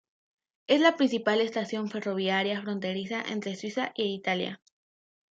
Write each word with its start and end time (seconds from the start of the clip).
Es 0.65 0.81
la 0.81 0.97
principal 0.97 1.41
estación 1.41 1.87
ferroviaria 1.87 2.59
fronteriza 2.59 3.21
entre 3.21 3.55
Suiza 3.55 3.91
e 3.95 4.05
Italia. 4.05 4.59